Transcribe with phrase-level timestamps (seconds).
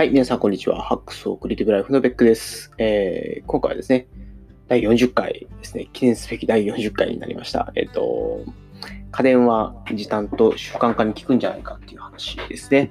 [0.00, 0.82] はい、皆さん、こんにちは。
[0.82, 2.72] ハックスオクリティブライフのベックです。
[2.78, 4.08] えー、今回はですね、
[4.66, 7.70] 第40回ですね、記念すべき第40回になりました。
[7.74, 8.42] えっ、ー、と、
[9.10, 12.90] 家電は時短と習慣化に効くんじゃないかっていう話ですね。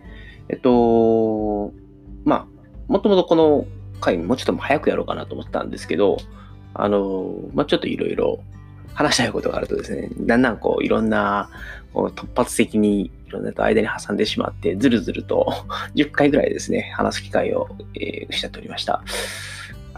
[0.50, 1.74] えっ、と、
[2.26, 2.48] まあ、
[2.88, 3.66] もともとこの
[4.00, 6.18] 回もうちょっと早くやろうかなと思ったんですけど、
[6.76, 8.40] あの、まあ、ちょっといろいろ
[8.94, 11.50] 話したいことがあるとですね、だんだんこういろんな
[11.92, 15.54] こう突発的にいろんなと間に挟んでしまって、ずるずると
[15.96, 19.04] 10回ぐらいですね、話す機会を、えー、失っておりました。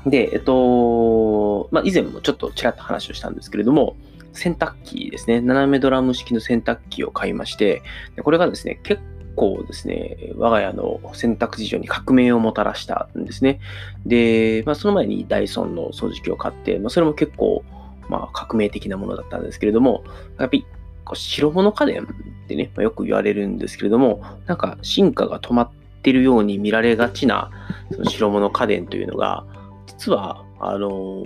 [0.05, 3.95] で、えっと、まあ、以前もちょっとちらっと話をしたんですけれども、
[4.33, 7.81] 洗濯機ですね、斜めドラム式の洗濯機を買いまして、
[8.23, 9.01] これがですね、結
[9.35, 13.59] 構ですね、我が家の洗濯事情に革命をもたらしたんですね。
[14.05, 17.63] で、まあ、その前にダイソンの掃除機を買って、まあ、それも結構、
[18.09, 20.03] まあ、革命的なものだったんですけれども、
[20.39, 20.65] やっぱり
[21.11, 27.51] こう白物家電ってね、まあ、よく言われるんですけれども、なんか進化が止まってるように見られがちな
[27.91, 29.45] その白物家電というのが、
[29.87, 31.23] 実は、あのー、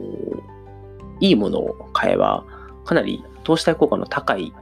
[1.20, 2.44] いいものを買えば、
[2.84, 4.54] かなり投資対効果の高い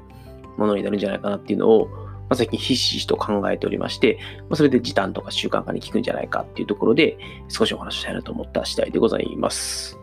[0.58, 7.18] ものになるんじゃないかなっていうのを、まあ、最近ひしひしと考えておりまして、ま、それで時短とか習慣化に効くんじゃないかっていうところで、
[7.48, 10.03] 少しお話ししたいなと思った次第でございます。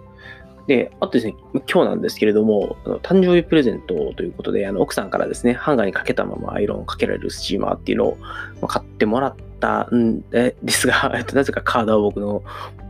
[0.71, 1.35] で、あとですね、
[1.69, 8.17] 今日なんですけれども、あの誕生日プレゼントということで、あの奥さんからですね、ハンガーにかけたままアイロンをかけられるスチーマーっていうの
[8.63, 12.45] を買ってもらったんですが、 えっと、なぜかカードは僕の、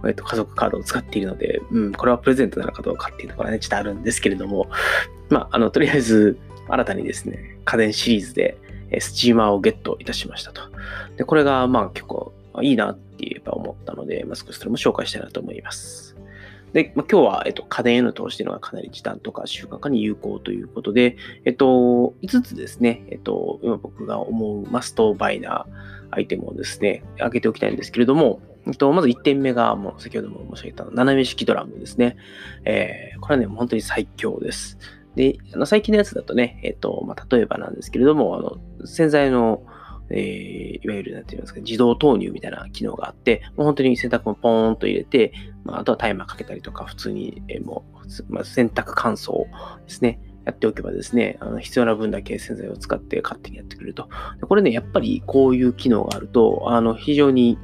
[0.07, 4.69] えっと、家族カードを使っているので、うん、これはプレゼントなのかどうかっていうところはね、ちょっとあるんですけれども、
[5.31, 6.37] まあ、あの、とりあえず、
[6.69, 8.59] 新たにですね、家電シリーズで、
[8.99, 10.61] スチーマーをゲットいたしましたと。
[11.17, 16.20] で、これが、まあ結構いいなって言えば思ったので、まあ、少しそれも紹介したいなと思います。
[16.73, 25.67] で、まあ、今日は、えっと、家電への投資というのがかなり時短とか習慣化に有効ということで、えっと、5つですね、えっと、今僕が思うマストバイな
[26.11, 32.17] アイテムをですね、挙げておきたいんですけれども、えっと、まず1点目が、もう先ほども申し上げた斜め式ドラムですね。
[32.65, 34.79] えー、これはね、本当に最強です。
[35.17, 39.63] で、あの最近のやつだとね、えっと、まあ、例えばなんですけれども、あの、洗剤の
[40.11, 45.33] えー、いわゆる、なんて言いますか、自動投入みたいな機能があって、もう本当に洗濯物ポーンと入れて、
[45.65, 47.85] まあ、あとはタイマーかけたりとか、普通に、えー、も
[48.29, 49.45] う、まあ、洗濯乾燥
[49.87, 54.09] ですね、やっておけばですね、あの必要な分だけ洗剤を使って勝手にやってくれると。
[54.49, 57.59] これね、やっぱりこういう機能があると、あの、非常に、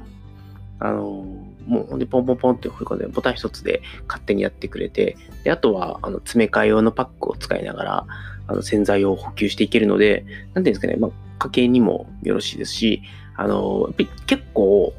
[0.78, 1.24] あの、
[1.66, 8.06] もうほんでポンポンポンって振り込んで、ボタン一つで勝手にやってくれて、で、あとは、あの、詰め替え用のパックを使いながら、
[8.48, 10.24] あの洗剤を補給していけるので、
[10.54, 13.02] なんていうんですかね、まあ、家計にもよろしいですし、
[13.36, 14.94] あの、やっぱり結構、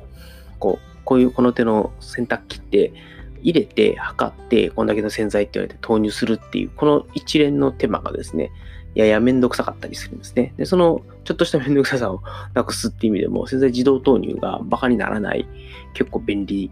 [0.59, 2.93] こう、こういうこの手の洗濯機って、
[3.41, 8.51] 入れて、測って、こんだけの洗剤って言われて投入するっていう、この一連の手間がですね、
[8.95, 10.53] ややめんどくさかったりするんですね。
[10.57, 12.23] で、そのちょっとしためんどくささを
[12.55, 15.47] なくすっていう意味でも、洗剤自動投入がバカにならない、
[15.93, 16.71] 結構便利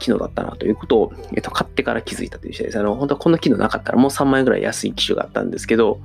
[0.00, 2.80] 機能だったなということを、えっと、買ってから気づいたという試合です。
[2.80, 6.00] あの、本当はこんな機能なかったらもう3万円ぐらい安い機種があったんですけど、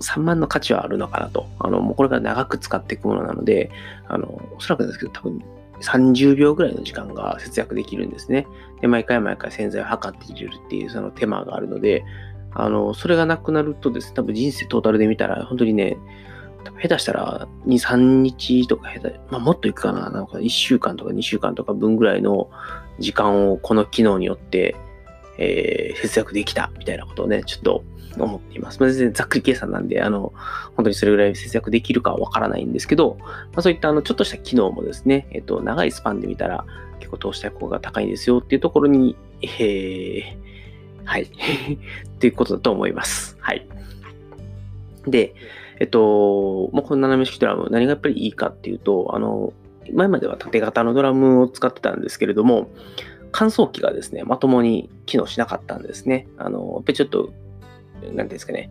[0.00, 1.46] 3万の価値はあるのかなと。
[1.58, 3.70] あの、もうこれから長く使っていくものなので、
[4.08, 4.26] あの、
[4.56, 5.42] おそらくですけど、多分
[5.82, 8.46] 30秒ぐらいの時間が節約できるんですね。
[8.80, 12.04] で、毎回毎回洗剤を測って入れるっていうその手間があるので、
[12.52, 15.98] あの、それがなくなるとですね、多分人生トータルで見たら、本当にね、
[16.82, 22.50] 下手したら2、3日とか下手、まあ、もっといくかな、なんか1週間とか2週間とか分ぐらいの
[22.98, 24.76] 時間をこの機能によって、
[25.38, 27.84] えー、節約できたみたいなことをね、ちょっと
[28.18, 28.80] 思っています。
[28.80, 30.32] まあ、全然ざっくり計算なんで、あの、
[30.76, 33.26] 本当にそれぐらい節約できるかはわからないんですけど、ま
[33.56, 36.64] あ、そういったあの、ちょっとした機能もですね、えっと、長いスパンで見たら
[36.98, 40.36] 結構投資対効果が高いんですよっていうところに、えー、
[41.04, 41.22] はい。
[41.24, 41.28] っ
[42.18, 43.36] ていうことだと思います。
[43.40, 43.66] はい。
[45.06, 45.34] で、
[45.80, 49.52] えっと、もうこの斜め式ドラム、何がやっぱりいいかっていうと、あの、
[49.92, 52.68] 前までは縦型のドラムを使ってたんですけれども、
[53.32, 56.28] 乾燥機がですね、まともに機能しなかったんですね。
[56.36, 57.32] あの、やっぱりちょっと、
[58.02, 58.70] なんていうんですかね、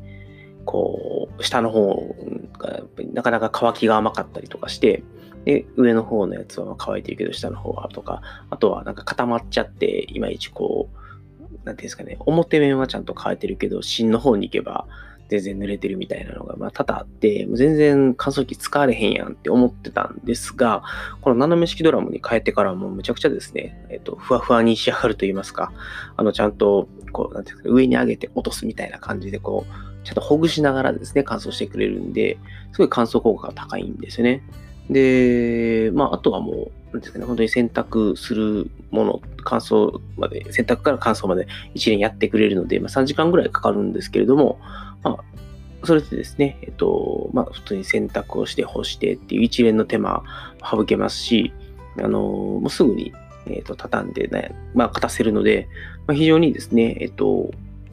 [0.66, 2.16] こう、下の方
[2.59, 2.81] が、
[3.13, 5.04] なかなか乾きが甘かったりとかして、
[5.45, 14.86] で、上の方のやつは乾いてるけど、下の方はとか、あとはなんか固まっちゃって、いまいちこう、なんていうんですかね、表面はちゃんと乾いてるけど、芯の方に行けば、
[15.30, 20.84] 全然濡れてるみたいなのが、まあ、多々あって、全然乾燥機使われへんやんって思ってたんですが、
[21.22, 25.72] この斜め式ドラムに変えてからもうむちゃくちゃですね、えっ、と、ふわふわに仕上がると言いますか、
[26.18, 32.40] あの、ちゃんと、こう、なんていうか、上に上げて落とすみたいな感じで、こう、ちゃんとほぐしながらですね、乾燥してくれるんで、
[32.72, 34.44] すごい乾燥効果が高いんですよね。
[34.90, 44.59] で、まあ、あとはもう、なんですかね、本当に洗濯するもの、乾燥まで、洗濯から乾燥まで一連やってくれるので、まあ、3時間ぐらいかかるんですけれども、
[45.03, 50.24] まあ、それでですね、えっと、まあ、普通に洗濯をして干してっていう一連の手間
[50.69, 51.53] 省けますし、
[51.97, 53.13] あのもうすぐに、
[53.47, 55.68] えっ、と、畳んでね、まあ、片せるので、
[56.07, 57.51] まあ、非常にですね、えっ、と、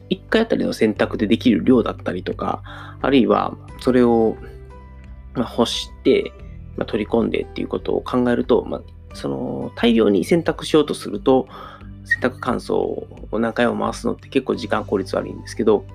[0.09, 2.61] 1回あたりの選択でできる量だったりとか、
[3.01, 4.37] あるいはそれを
[5.35, 6.31] 干して、
[6.77, 11.47] まあ、取り込んでっていうことを考えると、まあ、その大量に選択しようとすると、
[12.05, 15.85] 洗濯乾燥を何回も回すのって結構時間効率悪いんですけど、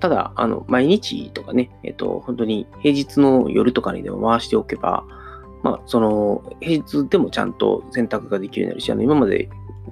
[0.00, 5.04] ただ、あの、毎日とかね、えっと、本当に平日の夜とかにでも回しておけば、
[5.62, 9.48] まあ、その、平日でもちゃんと洗濯ができるようになるし、あの、今まで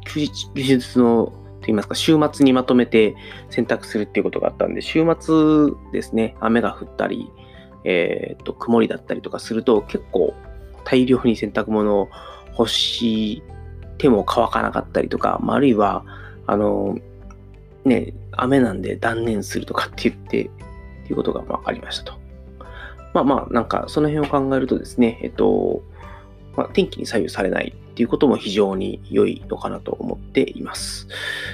[0.06, 3.14] 休日、休日のと言いますか、週末にまとめて
[3.50, 7.30] 洗濯するっていうことがあったんで、週末ですね、雨が降ったり、
[7.84, 10.34] えっ、と、曇りだったりとかすると、結構
[10.84, 12.08] 大量に洗濯物を
[12.52, 13.42] 干し
[13.98, 16.04] ても乾かなかったりとか、まあ、あるいは、
[16.46, 16.98] あの、
[17.84, 20.50] ね、雨なんで断念するとかって言って、っ
[21.04, 22.20] ていうことがまありましたと。
[23.12, 25.82] まあまあ、なんかその辺を考えるとですね、えっと、
[26.56, 31.08] まあ、天気に左右されないっていうことも非常に良いのかなと思っています。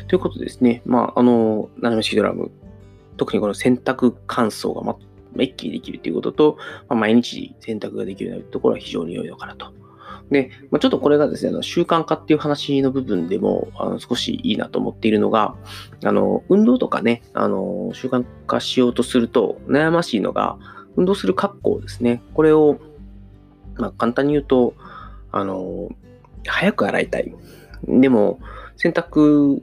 [0.09, 2.51] ということですね、まあ、あの、斜め式ドラム、
[3.17, 4.97] 特にこの洗濯乾燥が、
[5.37, 9.73] ま、一気にできるということと、まあ、毎日洗濯ができるようなところは非常に良いのかなと。
[10.31, 15.55] で、まあ、ちょっとこれがですね、あの習慣化っていう話の部分でもあの少しいいなと思っているのが、
[16.05, 20.59] あの運動とかね、あの習慣化しようとすると悩ましいのが、
[20.97, 22.23] 運動する格好ですね。
[22.35, 22.79] これを、
[23.77, 24.75] まあ、簡単に言うと、
[25.31, 25.91] あの、
[26.47, 27.35] 早く洗いたい。
[27.87, 28.41] でも、
[28.77, 29.61] 洗濯、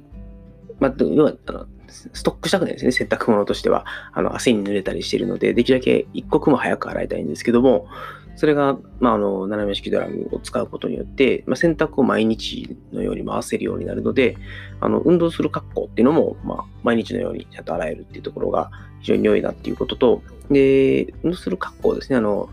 [0.80, 3.86] まあ、要は、あの、ストックしたくないですね、洗濯物としては。
[4.12, 7.88] あの、汗に濡れたりしているので、できるだけ一刻も早く洗いたいんですけども、
[8.36, 14.38] それが、まあ、あの、斜め式ドラムを使うことによって、まあ、洗濯を毎日のように回せるようになるので、
[14.81, 22.50] あの、運動する格好っていうのも、まあ、毎日のようにちゃんと洗えるっていうところが非常に良いなっていうことと、で、運動する格好ですね、あの、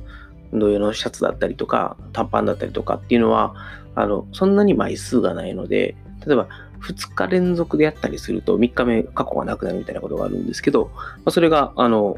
[0.52, 3.54] 運動用のシャツだったりとか、短パンだったりとかっていうのは、
[3.94, 5.96] あの、そんなに枚数がないので、
[6.26, 6.48] 例えば、
[6.80, 12.16] 2日連続でやったりすると、3日目、過去がなくなるみたいなことがあるんですけど、まあ、それが、あの、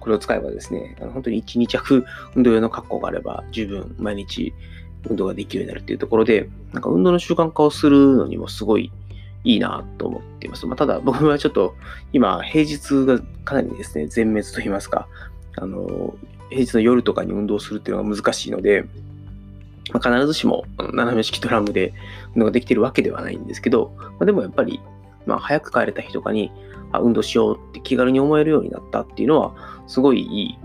[0.00, 4.54] これを使えばですね、あの本当に1、2着運動用の格好があれば、十分毎日
[5.08, 8.92] 運動ができるようになるっていうところで、なんか運動の習慣化をするのにもすごい
[9.44, 10.66] いいなと思っています。
[10.66, 11.74] まあ、ただ、僕はちょっと
[12.12, 15.08] 今、平日がかなりですね、全滅と言いますか、
[15.56, 16.14] あの、
[16.50, 18.86] 平日の夜とかに運動するっていうのが難しいので、
[19.92, 21.94] まあ、必ずしも斜め式ドラムで
[22.34, 24.80] 運動ができてるわけではないんですけど、まあ、でもやっぱり、
[25.26, 26.52] まあ、早く帰れた日とかに、
[26.92, 29.54] あ、運動しようって気軽に思えるようになったっていうのは、
[29.86, 30.58] すごいいい、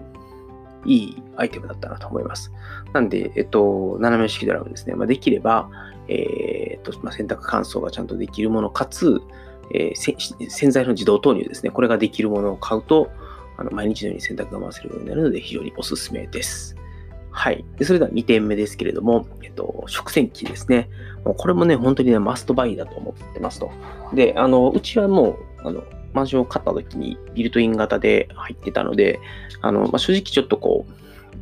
[0.86, 2.52] いいアイテムだったなと思います。
[2.94, 4.96] なんで、えっと、斜め式ドラムですね。
[4.96, 5.70] まあ、できれば、
[6.08, 9.22] えー、っと、まあ、洗濯乾燥がちゃんとできるもの、かつ、
[9.74, 11.72] えー、洗剤の自動投入ですね。
[11.72, 13.10] これができるものを買うと、
[13.56, 16.76] あの毎日のように洗濯が回せるようになるので、非常におすすめです。
[17.34, 17.66] はい。
[17.78, 20.90] でそれでは2点目ですけれども、えっと、食洗機ですね。
[21.26, 23.72] もうこれもね、本当にね、マストバイだと思ってますと。
[24.14, 25.32] で、あの、うちはも
[25.64, 25.84] う、あの、
[26.14, 29.20] マンションを買った時にビルトイン型で入ってたので、
[29.62, 30.94] あの、まあ、正直ちょっとこう、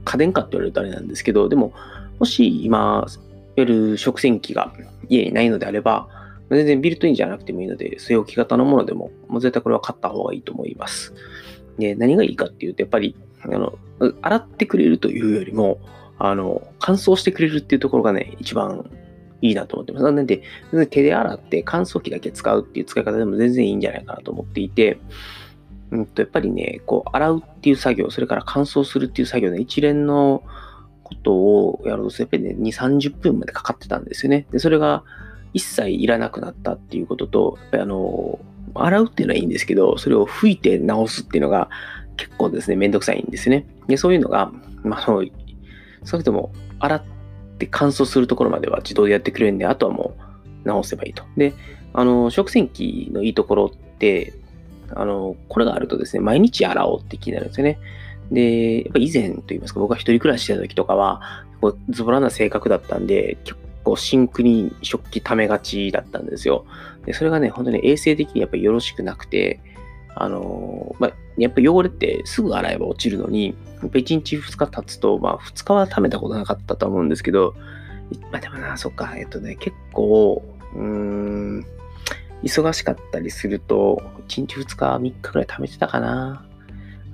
[0.05, 1.73] 家電かって言われるとあれなんですけど、でも、
[2.19, 3.09] もし今、いわ
[3.57, 4.71] ゆる食洗機が
[5.09, 6.07] 家にないのであれば、
[6.49, 11.13] 全然ビルトインじゃなくてもいいので、据え置き型のものでも、もう絶対これは買った方がいいと思います。
[11.81, 13.77] で、何がいいかっていうと、やっぱり、あの、
[14.21, 15.79] 洗ってくれるというよりも、
[16.17, 18.89] あの、乾燥してくれるっていうところがね、一番
[19.41, 20.05] いいなと思ってます。
[20.05, 20.43] なので、
[20.89, 24.99] 手で洗って乾燥機だけ使うっていう使い方でも全然いいんじゃないかなと思っていて、
[25.89, 30.43] うんと、やっぱりね、こう、洗うっていう作業、それから乾燥するっていう作業の一連の
[31.03, 34.45] ことをやろうとすると、やっぱりね、2、30分までかかってたんですよね。
[34.51, 35.03] で、それが
[35.53, 38.39] 一切いらなくなったっていうことと、やっぱりあの、
[38.75, 41.69] 洗うっていうのはいいんですけど、それを拭いて直すっていうのが
[42.17, 43.65] 結構ですね、めんどくさいんですね。
[43.87, 44.51] で、そういうのが、
[44.83, 45.25] まあ、あの、
[46.03, 47.03] それとも洗っ
[47.57, 50.15] て乾燥するところまでは自動でやってくれるんで、あとはも
[50.65, 51.23] う直せばいいと。
[51.37, 51.53] で、
[51.93, 54.33] あの、食洗機のいいところって、
[54.93, 57.79] あの、これがあるとですね、毎日洗おうって気になるんですよね。
[58.31, 61.45] で、やっぱ以前と言いますか、僕が一人暮らししてた時とかは、
[61.89, 66.65] ズボラな性格だったんで、結構シンクに食器溜めがちだったんですよ。
[67.05, 69.59] で、それがね、本当に衛生的にやっぱりよろしくなくて、
[70.13, 73.53] あのまあ、やっぱ汚れってすぐ洗えば落ちるのに、や
[73.87, 77.55] っぱ1日2日経つと、まあ2日は溜めたことなかったと思うんですけど、
[78.31, 80.43] まあでもな、そっか、えっとね、結構、
[80.75, 81.65] うーん、
[82.43, 86.45] 忙しかったりすると、1日2日、3日くらい貯めてたかな。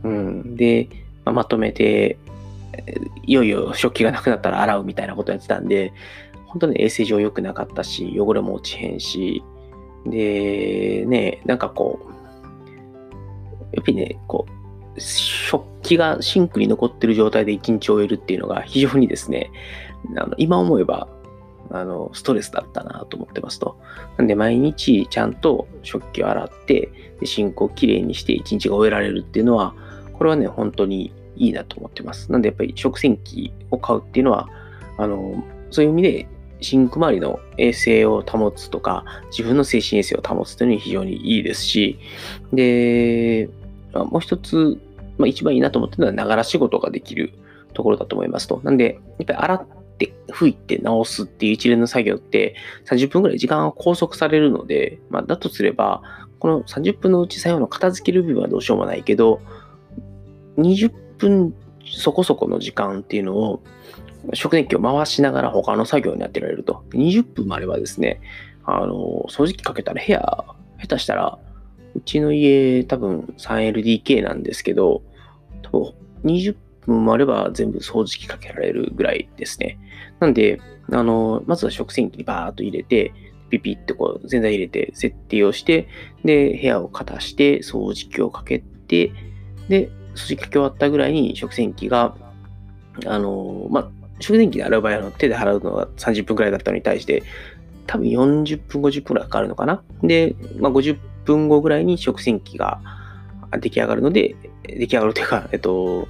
[0.04, 0.56] うん。
[0.56, 0.90] で、
[1.26, 2.18] まあ、まとめて、
[3.26, 5.94] いよいよ食器がなくなったら洗うみたいなことやってたんで、
[6.46, 9.44] 本当に衛生上良くなかったし、汚れも落ちへんし、
[10.10, 14.46] で、ね、なんかこう、やっぱりね、こ
[14.96, 19.52] う、食器がシンクに残ってる状態で一日終えるっていうのが非常にですね、
[20.16, 21.08] あの今思えば
[21.72, 23.78] あの、ストレスだったなと思ってますと。
[24.18, 29.74] なんで、毎日ちゃんと食器を洗って、でシンクをきれいにして一日が終えられるっていうのは、
[30.14, 32.32] これはね、本当にいいなと思ってます。
[32.32, 34.50] なんで、やっぱり食洗機を買うっていうのは、
[34.98, 36.28] あの、そういう意味で、
[36.62, 42.00] シンク周りの衛生を保つとか、自分の精神衛生を保つというのに非常にいいですし、
[42.54, 43.50] で、
[43.94, 44.80] もう一つ、
[45.18, 47.34] まあ、一番いいなと思ってるのは、ながら仕事ができる
[47.74, 48.62] ところだと思いますと。
[48.64, 56.04] なんで、やっぱり洗って、拭いて直すっていう一連の作業って30分ぐらい時間が拘束されるので、まあ、だとすれば、
[56.40, 59.42] この30分のうち最後の片付ける部分はどうしようもないけど、
[60.58, 63.64] 20分そこそこの時間っていうのを
[64.34, 66.84] 食電機を回しながら他の作業にやってられると。
[66.92, 68.20] 20分もあればですね、
[68.66, 70.46] あの、掃除機かけたら部屋、
[70.80, 71.40] 下手したら、
[71.96, 75.02] うちの家多分 3LDK なんですけど、
[75.64, 75.94] 多分
[76.26, 76.56] 20
[76.86, 79.80] 分もあれば全部掃除機かけられるぐらいですね。
[80.20, 80.60] なんで、
[80.92, 83.14] あの、まずは食洗機にバーっと入れて、
[83.50, 85.88] ピピってこう全体入れて設定をして、
[86.24, 89.12] で、部屋を片して掃除機をかけて、
[89.70, 92.16] で、掃除機かけ終わったぐらいに食洗機が、
[93.06, 97.24] あの、まあ、食洗機で洗う場合は手で払うのが30分くらいだったのに対して、
[97.86, 99.84] 多分40分、50分くらいかかるのかな。
[100.04, 102.82] で、まあ、50分後ぐらいに食洗機が
[103.60, 106.08] 出来上がるので、出来上がるというか、えっと、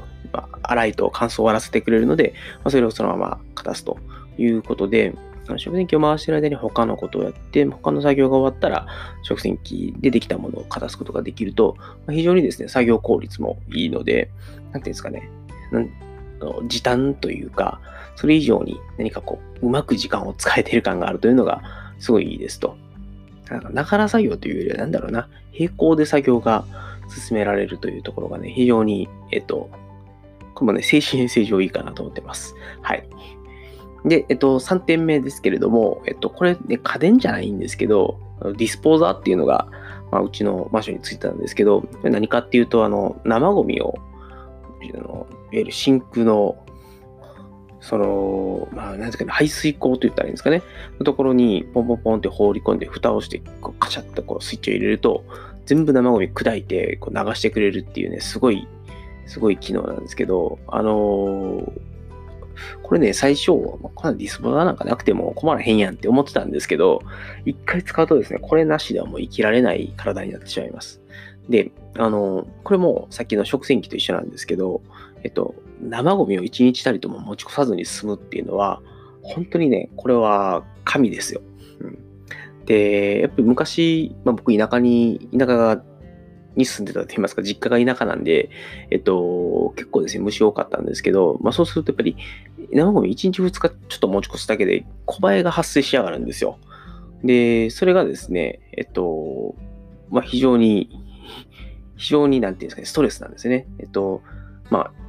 [0.64, 3.98] 洗いと乾燥を終わらせてくれるので、まあ、それをそのまま片すと
[4.38, 5.16] いうことで、
[5.58, 8.88] 食洗機を回してる間に他のことをやって、他の作業が終わったら、
[9.24, 11.78] 食洗機でできたものを片すことができると、
[12.10, 14.30] 非常にですね、作業効率もいいので、
[14.72, 15.30] なんていうんですかね、
[16.68, 17.80] 時短というか、
[18.16, 21.62] それ以上に何かこう、うまく時間を使えている感があるというのが、
[22.00, 22.76] すごいいいですと。
[23.50, 26.66] なんか、ながら作業というよりは、なんだろうな、並行で作業が
[27.10, 29.70] 進められるというところがね、非常に、えっと、
[30.54, 32.56] これもね、精神衛生上いいかなと思ってます。
[32.82, 33.08] はい。
[34.06, 39.68] で、えっと、3点目ですけれども、えっと、これね、家電じゃないんですけど、ディスポーザーっていうのが、
[40.12, 43.96] まあ、うちのマンションについてたんですけど、何かっていうと、あの、生ゴミを、
[45.48, 46.64] わゆるシンクの、
[47.80, 50.62] その、まあ、なんですかね、排水口と言ったらいいんですかね、
[51.00, 55.24] のところにポンポンポンって放り込んで、蓋をして、こうカチャッとこうスイッチを入れると、
[55.66, 58.68] 全部生ゴミ砕いてこう流してくれるっていうね、すごい、
[59.26, 61.72] すごい機能なんですけど、あのー、
[62.82, 67.02] これね、最初、こんなりディスプラなんかなくても困らへんやんって思ってたんですけど、
[67.46, 71.02] 一回使うとですね、これなしではもう生きられない体になってしまいます。
[71.50, 74.82] で、あの、これもさっきの食洗機と一緒なんですけど、
[75.24, 78.82] えっと、生ゴミを一日たりとも持ち越さずに済むっていうのは、
[79.22, 81.42] 本当にね、これは神ですよ。
[81.80, 85.84] うん、で、やっぱり昔、まあ、僕田舎に、田舎
[86.56, 88.50] に住んでたと言いますか、実家が田舎なんで、
[88.90, 92.18] えっと、結構ですね、虫多かったんですけど、まあそうするとやっぱり、
[92.72, 96.58] 生ゴミ1日2日ちょっと持ち越すだけで小映えが発生しやがるんですよ。
[97.24, 99.56] で、それがですね、えっと、
[100.10, 100.90] まあ非常に、
[101.96, 103.68] 非常になんていうんですかね、ストレスなんですね。
[103.80, 104.22] えっと、
[104.70, 105.07] まあ、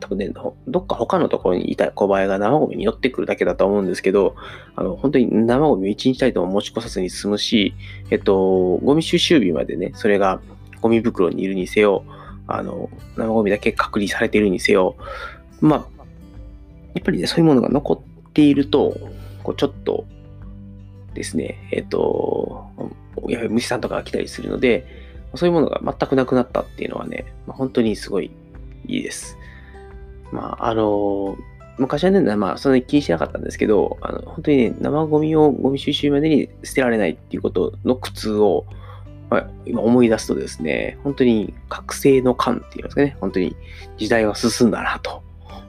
[0.00, 0.30] 多分ね、
[0.66, 4.36] どっか他のところにいた小映えが生ゴミに寄ってくるだけだと思うんですけど、
[4.76, 7.74] あの、本当に生ゴミを1日たりとも持ち越さずに済むし、
[8.10, 10.40] えっと、ゴミ収集日までね、それが
[10.80, 12.04] ゴミ袋にいるにせよ、
[12.46, 14.96] あの、生ゴミだけ隔離されているにせよ、
[15.60, 16.04] まあ、
[16.94, 18.96] やっぱりね、そういうものが残っていると、
[19.42, 20.04] こうちょっと
[21.14, 22.66] ですね、えっ、と、
[23.28, 24.86] やはり虫さんとかが来たりするので、
[25.34, 28.30] そういうものが全くなくなったっていうのはね、本当にすごい
[28.86, 29.37] いいです。
[30.32, 31.36] まあ、あの、
[31.78, 38.66] 昔はね、まあ、そんなに気にしなかったんですけど、あの本当にね、生ゴミをゴミ収集までに捨てられないっていうことの苦痛を、
[39.30, 43.56] まあ、今思い出すとですね、本当に覚醒の感っていいますかね、本当に
[43.96, 45.22] 時代は進んだなと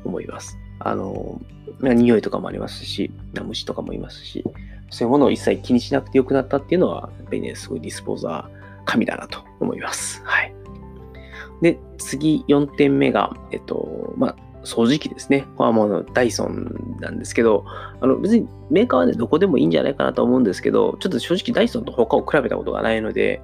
[0.04, 0.58] 思います。
[0.80, 1.40] あの、
[1.82, 3.12] 匂いとかもありますし、
[3.46, 4.44] 虫とかもいますし、
[4.90, 10.22] そういうものを一切気にしなくてよくなったっていうのは、やっぱりね、すごいディスポーザー神だなと思います。
[10.26, 10.54] はい。
[11.62, 14.36] で、次4点目が、えっと、まあ、
[14.70, 15.48] 掃除機ですね。
[15.58, 17.66] これはもうダイソンなんですけど、
[18.02, 23.42] あの別にメーカーはね、どこでもいいんじゃないかなと思うんですけど、ちょっと正直ダイソンと他を比べたことがないので、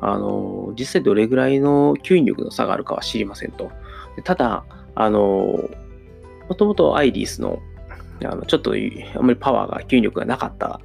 [0.00, 3.70] あの、実際どれぐらいの吸引力の差があるかは知りませんと。
[4.24, 5.68] ただ、あの、
[6.48, 7.58] もともとアイリスの、
[8.24, 10.80] あのちょっとあんまりパワーが、吸引力がなかった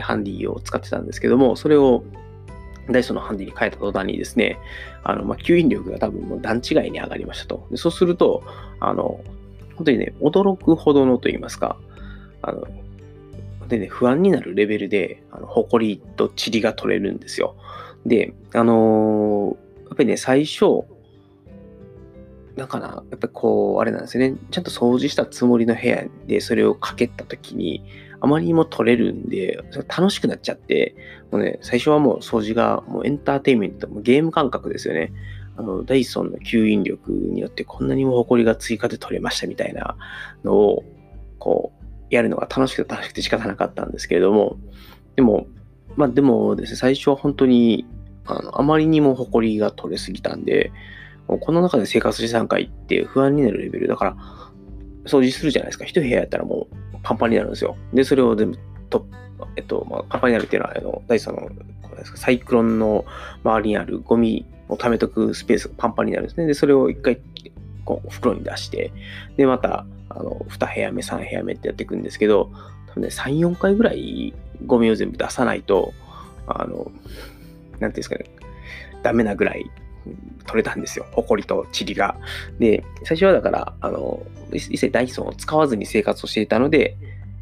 [0.00, 2.04] ハンディを使ってたんですけども、それを
[2.92, 4.58] ダイソンのハンディに変えた途端にですね、
[5.02, 7.66] あの、まあ、吸引力が多分もう段違いに上がりましたと。
[7.70, 8.42] でそうすると、
[8.80, 9.20] あの、
[9.76, 11.76] 本当にね、驚くほどのと言いますか、
[12.42, 12.66] あの、
[13.68, 17.56] でね、不安になるレベルで、あの、埃と塵が取れるんですよ。
[18.04, 20.84] で、あのー、やっぱりね、最初、
[22.56, 24.36] だから、やっぱりこう、あれなんですよね。
[24.50, 27.82] ちゃんと掃除したつもりの部屋でそれをかけたときに、
[28.20, 30.94] あまりにも取れるんで、楽しくなっちゃって、
[31.30, 35.12] もうね、最初はもう掃除がもうエンターテインメント、もゲーム感覚ですよね。
[35.56, 39.96] あの、ダイソンの吸引力によってこんなにも埃が追加で取れましたみたいな
[40.44, 40.84] のを、
[41.38, 44.58] こう、やるのが楽しくて楽しくて仕方なかったんですけれども、
[45.16, 45.46] でも、
[45.96, 47.86] まあでもですね、最初は本当に、
[48.26, 50.72] あのあまりにも埃が取れすぎたんで、
[51.26, 54.16] この中で生活資産会って不安になるレベルだから、
[55.04, 55.84] 掃除するじゃないですか。
[55.84, 57.76] 一部屋やったらもうパンパンになるんですよ。
[57.92, 59.06] で、それを全部と、
[59.56, 61.48] えっと、まあ、パンパンになるっていうのは、あの、ダイソンの、
[62.16, 63.04] サイクロンの
[63.44, 66.46] 周りにあるゴミを貯めとくスペースがパンパンになるんですね。
[66.46, 67.20] で、それを一回、
[67.84, 68.92] こう、袋に出して、
[69.36, 72.50] で、また、あの、2部屋目、3部屋目ってやっていくんですけど、
[72.88, 74.34] 多分ね、3、4回ぐらい
[74.66, 75.92] ゴミを全部出さないと、
[76.46, 78.24] あの、なんていうんですかね、
[79.02, 79.70] ダメなぐらい
[80.46, 81.06] 取れたんですよ。
[81.12, 82.16] ほこりと塵が。
[82.58, 86.96] で、最初はだから、あの、一切ダイソンを使わずに生活をしていたので、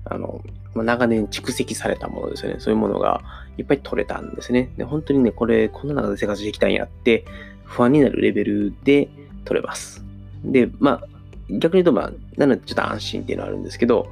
[0.05, 0.43] あの、
[0.75, 2.61] 長年蓄積されたものですよね。
[2.61, 3.23] そういうものが
[3.57, 4.71] いっぱい取れたんですね。
[4.77, 7.25] で、本当にね、これ、こんな中で生活してきたんやって、
[7.65, 9.09] 不安になるレベルで
[9.45, 10.05] 取れます。
[10.45, 11.09] で、まあ、
[11.51, 14.09] 逆に言うと、まあ、なのでちょっと安心っていうのはあるんですけど、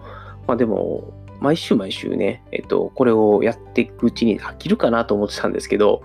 [0.47, 6.03] まあでも、毎週毎週ね、えっと、これをやっていくうちに飽きるかなと思ってたんですけど、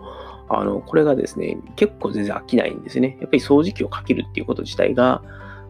[0.54, 3.18] あの、これがですね、結構全然飽きないんですね。
[3.22, 5.24] やっぱり掃除機をかけるっていうこと自体が、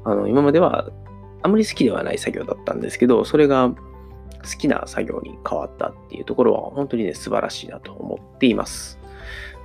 [0.03, 0.89] あの、今までは
[1.43, 3.75] あまり好きではない作業だったんですけど、それが好
[4.57, 9.00] きな作業に変わったっていうところは本当にね、素晴らしいなと思っています。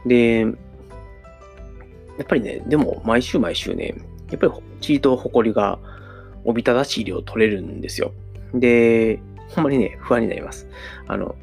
[0.05, 0.47] で、や
[2.23, 3.95] っぱりね、でも毎週毎週ね、
[4.31, 5.79] やっぱりチートホコリが
[6.45, 8.13] おびただしい量取れるんですよ。
[8.55, 10.69] で、ほんまにね、不安になります。
[11.07, 11.37] あの、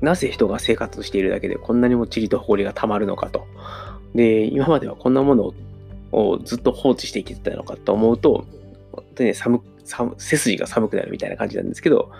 [0.00, 3.46] なぜ人が生活しているだけでこんなにも塵と埃が溜まるのかと。
[4.14, 5.54] で、今まではこんなもの
[6.12, 8.46] をずっと放置していけてたのかと思うと、
[8.92, 12.10] 本当にね、寒寒背筋が寒くなるみたいな感じなんですけど、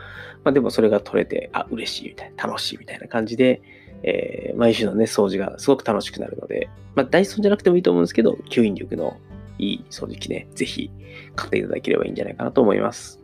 [0.45, 3.63] まあ、でもそれが取れて、あ、嬉しいみたいな、楽しいみたいな感じで、
[4.03, 9.17] えー、毎週のね、掃除がすごく楽しくなるので、まあ、ダイソンじゃなくてもいいと思うんですけど、吸引力の
[9.59, 10.91] いい掃除機ね、ぜひ
[11.35, 13.24] 買っていただければいいんじゃないかなと思います。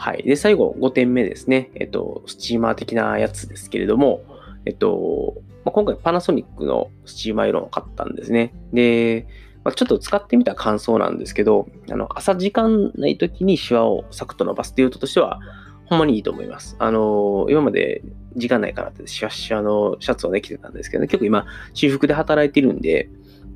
[0.00, 0.22] はい。
[0.22, 1.70] で、最後、5点目ですね。
[1.74, 4.22] えっと、スチーマー的なやつですけれども、
[4.64, 8.54] えっと、まあ、今回パナソニックのスチーマーアイロンを買ったんですね。
[8.72, 9.26] で、
[9.62, 15.38] まあ、ちょっと使ってみた感想なんですけど、あの、朝時間ない時にシワをサクッと伸ばすっていうこととしては、
[15.84, 16.76] ほんまにいいと思います。
[16.78, 18.00] あの、今まで
[18.36, 23.10] 時間ないからってシワシワのシャツをね、着てたんですけど、ね、結構今、私服で働いてるんで、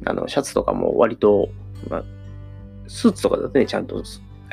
[0.05, 1.49] あの、シャツとかも割と、
[1.89, 2.05] まあ、
[2.87, 4.03] スーツとかだとね、ちゃんと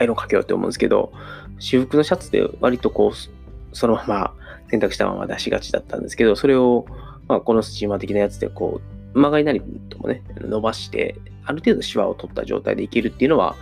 [0.02, 1.14] アイロンかけようって思うんですけど、
[1.60, 4.34] 私服のシャツで割とこう、そのまま
[4.70, 6.86] 洗濯したまま出しがちだったんですけど、それを、
[7.28, 8.82] まあ、このスチーマー的なやつでこ
[9.14, 13.56] う、曲がりなりともね、伸ばして、ある程度シワを取った状態でいけるっていうのは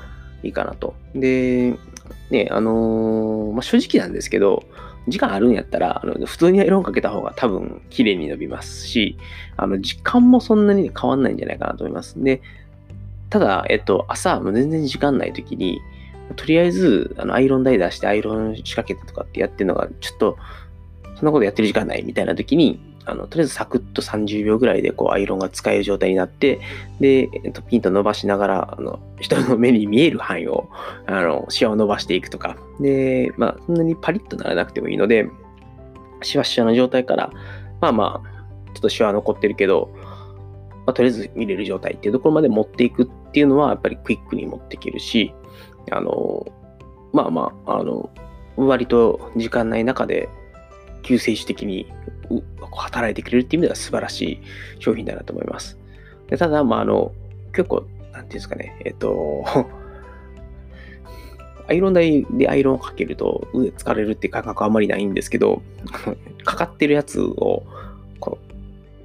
[0.43, 0.95] いいかなと。
[1.13, 1.73] で、
[2.29, 4.63] ね、あのー、まあ、正直なんですけど、
[5.07, 9.17] 時間あるんやったら、あの普通にアイロンかけた方が多分綺麗に伸びますし、
[9.57, 12.21] あの時間もそんなに変わんないんじゃないかなと思います。
[12.23, 12.41] で、
[13.29, 15.79] ただ、えっと、朝、もう全然時間ない時に、
[16.35, 20.37] とりあえず、あの、アイロン台出してアイロン仕掛けてとかってやってるのが、ちょっと、
[21.15, 26.59] そんなことやってる時間ないみたいな時に、あの、とりあえずサクッと30秒ぐらいで、こう、アイロンが使える状態になって、
[26.99, 30.69] で、えっと、ピンと伸ばしながら、あの、人の目に見える範囲を、
[31.07, 35.27] あの、シワを伸ばしていくとか、で、まあ、そんなにパリッとならなくてもいいので、
[36.21, 37.31] シワシワの状態から、
[37.81, 38.39] まあまあ、
[38.73, 39.89] ちょっとシワ残ってるけど、
[40.85, 45.33] まあ、とりあえず見れる状態っていうところまで持っていくっていうのは、やっぱりクイックに持っていけるし、
[45.91, 46.45] あの、
[47.13, 48.09] まあまあ、あの、
[48.55, 50.29] 割と時間ない中で
[51.03, 51.91] 救世主的に
[52.71, 54.41] 働いてくれるっていう意味では素晴らしい
[54.79, 55.77] 商品だなと思います。
[56.27, 57.11] でただ、まあ、あの、
[57.53, 59.45] 結構、なんていうんですかね、えっと、
[61.67, 65.61] アイロン台でアイロンをかけると腕疲れるって感覚はあまりないんですけど、
[66.43, 67.63] かかってるやつを、
[68.19, 68.45] こう、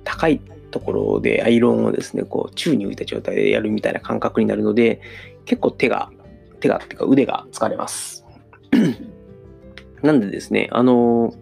[0.03, 5.01] 高いところでアイロンをですね、こう、宙に浮いた状態でやるみたいな感覚になるので、
[5.45, 6.11] 結構手が
[6.65, 8.25] 手が、っていうか腕が疲れます。
[10.03, 11.35] なんでですね、あの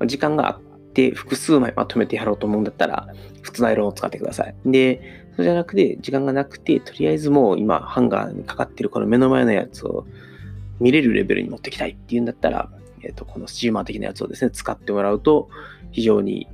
[0.00, 0.60] ー、時間があっ
[0.92, 3.08] て複数枚まとめてやろうと思うんだったら、
[3.40, 4.54] 普通のアイロンを使ってください。
[4.66, 10.06] で、そうじゃなくて、時間がなくて、とりあえずもう今、ハンガーにかかってるこの目の前のやつを
[10.80, 12.68] 見れるレベルに持ってきたいっていうんだったら、
[13.02, 15.48] えっ、ー、と、このスチーマー的なやつをですね、使ってもらうと
[15.90, 16.48] 非常にい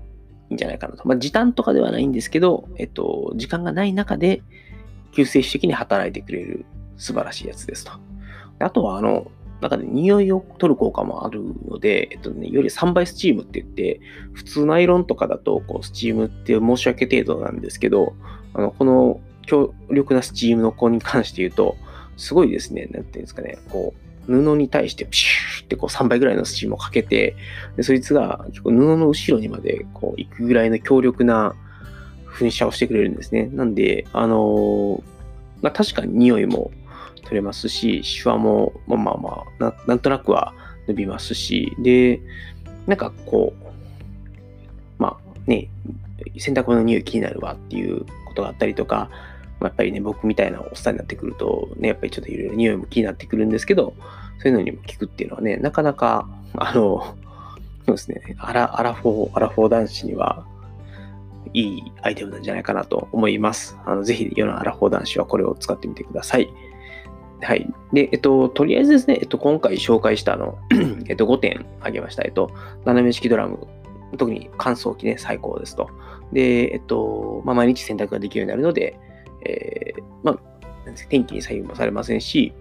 [0.51, 1.07] いんじゃないかなと。
[1.09, 4.43] まあ、時短とかではないんですけど、えっ、と、時間がない中で
[5.13, 6.65] 救世主的に働いてくれる
[6.99, 7.93] 素晴らしいやつですと。
[8.59, 9.31] あとは、あの、
[9.61, 14.01] 中で匂いを取る効果もあるので、えっとね、より3倍スチームって言って、
[14.33, 18.15] 普通のアイロンとかだと、こう、スチームって申し訳程度なんですけど、
[18.55, 21.77] あの、この強力なスチームの子に関して言うと、
[22.17, 27.35] すごいですね、なんていうんですかね、こう、布に対してプシューってこう3倍ぐらいのスチームをかけて、
[27.77, 31.55] でそいつが結構布の後ろにまでこう行くぐらいの強力な
[32.39, 33.47] 噴射をしてくれるんですね。
[33.47, 35.03] なんで、あのー、
[35.63, 36.71] まあ、確かに匂いも
[37.23, 40.55] 取れますし、シワも、まあまあまあな、なんとなくは
[40.87, 42.21] 伸びますし、で、
[42.87, 45.69] なんかこう、まあね、
[46.39, 49.11] 洗濯物の匂い気になるわっていうことがあったりとか、
[49.61, 53.95] ま、やっぱりね、僕みたいなおっさんになってくると、ね、やっぱりちょっといろいろ匂いも気になってくるんですけど、
[54.39, 57.17] そういうのにも効くっていうのはね、なかなか、あの、
[57.87, 60.47] そうですね、アラアラフォー、アラフォー男子には、
[61.55, 63.77] いいアイテムなんじゃないかなと思います。
[63.87, 66.49] あのぜひ、世のアラフォー男子はこれを使ってみてください。
[67.41, 67.73] はい。
[67.93, 70.59] で、えっと、とりあえずですね、えっと、今回紹介したあの、
[71.09, 72.23] えっと、5点あげました。
[72.25, 72.51] えっと、
[72.85, 73.67] 斜め式ドラム、
[74.17, 75.89] 特に乾燥機ね、最高ですと。
[76.33, 78.99] で、えっと、まあ、毎日洗濯ができるようになるので、
[79.47, 80.39] えー、まあ、
[81.09, 82.53] 天気に左右もされませんし、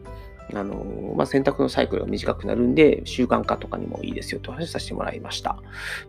[0.53, 5.57] あのまあ、洗濯のサイクルが短くなるんで、習慣化とかにもいいですよと話させてもらいました。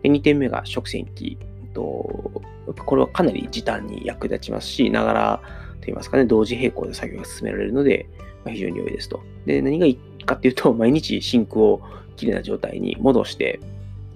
[0.03, 1.39] で2点目が食洗機。
[1.75, 2.43] と
[2.85, 5.43] これはかなり時短に役立ちますし、ながら
[5.81, 8.09] といいますかね、同時並行で作業が進められるので、
[8.47, 9.23] 非常に良いですと。
[9.47, 11.81] で、何がいいかっていうと、 毎日シンクを
[12.17, 13.61] きれいな状態に戻して、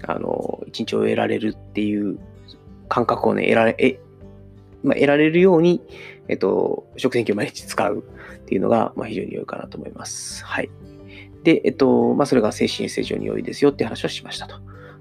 [0.07, 2.19] あの、一日を得られるっていう
[2.89, 3.99] 感覚をね、得られ、え、
[4.83, 5.81] まあ、得られるように、
[6.29, 8.05] えっと、食洗機を毎日使う
[8.39, 10.45] っていうのが、まあ、非常に良いかなと思います。
[10.45, 10.71] はい。
[11.45, 14.57] で、えっと、まあ、それが精神衛生上に良いですよって話をしましたと。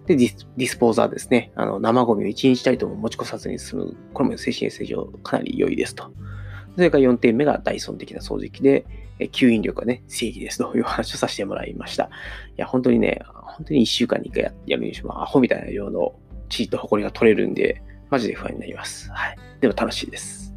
[0.06, 1.52] で、ディスディスポーザーですね。
[1.56, 3.96] あの、生ゴミを1日たりとも持ち越さずに済む。
[4.14, 6.12] これも精神衛生上かなり良いですと。
[6.76, 8.86] それから4点目がダイソン的な掃除機で、
[9.30, 12.06] 吸引力がね、正義ですという話をさせてもらいました。
[12.06, 12.10] い
[12.58, 16.14] や、本当にね、本当に1週間に1回やるにしても、アホみたいな量の
[16.50, 19.10] 血と埃が取れるんで、マジで不安になります。
[19.12, 19.38] はい。
[19.60, 20.54] でも楽しいです。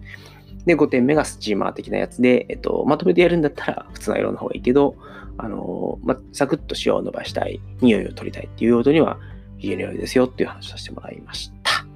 [0.67, 4.97] で、5点目がスチーマー的なやつで、えっと、まとめてやるんだったら普通の色の方がいいけど、
[5.37, 9.19] あの、まサクッと塩を伸ばしたい、匂いを取りたいっていう用途には
[9.59, 11.87] 非常に良いですよっていう話をさせてもらいました。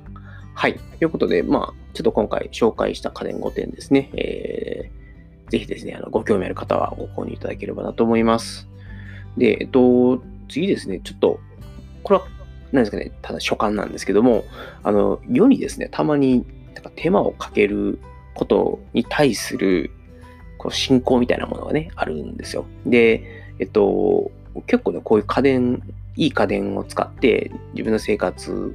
[0.55, 0.75] はい。
[0.75, 4.11] ということで、まあ、ちょっと今回紹介した家電5点ですね。
[4.15, 4.98] えー
[5.51, 8.69] ぜひですね、あのご興味ある方はご購入いただければなと思います。
[9.37, 11.41] で、えっと、次ですね、ちょっと、
[12.03, 12.27] これは、
[12.73, 14.45] 何ですかね、ただ所感なんですけども、
[14.83, 17.99] あの、世にですね、たまに、なんか手間をかける
[18.35, 19.91] ことに対する、
[20.59, 22.67] こう、信仰みたいなものがね、あるんですよ。
[22.87, 23.23] で、
[23.59, 24.31] えっと、
[24.67, 25.83] 結構ね、こういう家電、
[26.17, 28.75] いい家電を使って、自分の生活、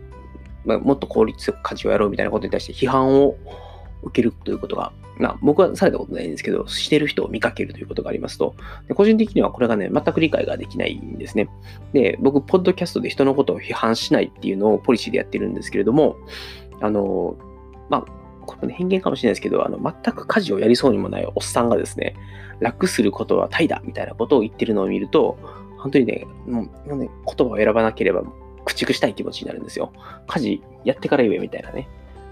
[0.65, 3.35] まあ、もっと効率よく家事をやろうみたいなことに対して批判を
[4.03, 8.55] 受けるということが、まあ、僕はされたことないんですけど、してる人を見かけるということがありますと、
[8.87, 11.49] で個人的にはこれがね、全く理解ができないんですね。
[11.93, 16.17] で、僕、ポッドキャストで人のことを批判しないっていうのをポリシーでやってるんですけれども、
[16.81, 17.35] あの、
[17.89, 18.01] まあ、
[18.45, 22.15] これも、ね、偏見かもしれないですけど、あの、全く家事をやりそうにもないおっさんがですね、
[22.59, 25.37] 楽することは怠惰みたいなことを言ってるのを見ると、
[25.77, 28.23] 本当にね、もう、ね、言葉を選ばなければ
[28.65, 29.91] 駆逐したい気持ちになるんですよ。
[30.27, 31.87] 家事やってから言えみたいなね。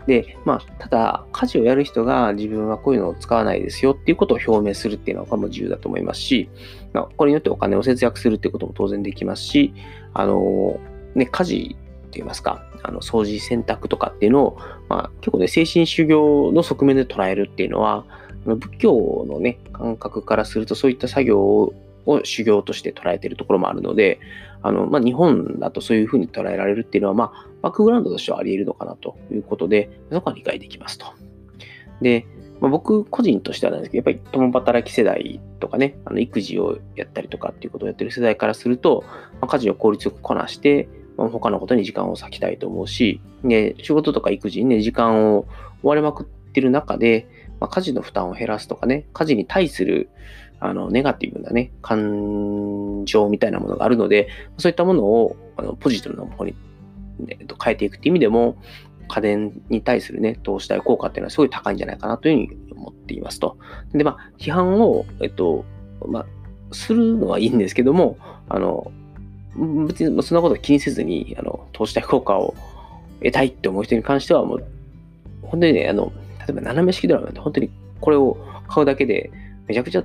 [0.08, 6.50] で、まあ、ただ、家事をやる人が自分はこういうのを使わないですよっていうことを表明するっていうのは、も自由だと思いますし、
[6.94, 9.74] まあ、これによってお金を節約するっていうことも当然できますし、
[10.14, 10.80] あの、
[11.16, 14.58] ね、家事って言いますか、あの掃除、洗濯とかっていうのを、
[14.90, 18.06] まあ、結構ね、精神修行の側面で捉えるっていうのは、
[18.46, 21.74] 仏教のね、感覚からするとそういった作業を
[22.06, 24.20] を修行として捉えているところもあるので、
[24.62, 31.08] あの、まあ、日本だとそういうふうに捉えられるっていうのは、まあ、バックグラウンドとしてはあり得るのかなということで、そこは理解できますと。
[32.02, 32.26] で、
[32.60, 39.04] まあ、僕個人としてはなんですけど、やっぱり共働き世代とかね、あの育児をやったりとかっていうことをやってる世代からすると、
[39.40, 40.88] まあ、家事を効率よくこなして、
[41.18, 45.46] まあ、他のことに時間を割きたいと思うし、で、仕事とか育児にね、時間を
[45.82, 47.28] 追われまくってる中で、
[47.60, 50.10] まあ、家事の負担を減らすとかね、家事に対する
[50.62, 56.56] あの、ネガティブなね、感情みたいなものがあるので、そういったものをあのポジティブな方に、
[57.28, 58.56] えっと、変えていくっていう意味でも、
[59.08, 63.58] 家電に対するね、投資対効果っていうのはすごい高いんじゃないかなというふうに思っていますと。
[63.91, 65.65] で、まあ、批判を、えっと、
[66.08, 66.26] まあ、
[66.71, 68.91] するのはいいんですけども、あの、
[69.88, 72.54] 別にそんなこと気にせずに、あの、投資対効果を
[73.19, 74.65] 得たいって思う人に関しては、もう、
[75.41, 77.69] 本当にね、あの、例えば斜め式ドラマって本当に
[78.00, 78.38] これを
[78.69, 79.32] 買うだけで、
[79.67, 80.04] めちゃくちゃ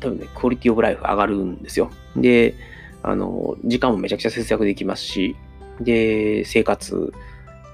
[0.00, 1.90] 多分ね、クオリティオブライフ上がるんですよ。
[2.16, 2.54] で、
[3.02, 5.36] あの、時間もめちゃくちゃ節約できますし、
[5.80, 7.12] で、生活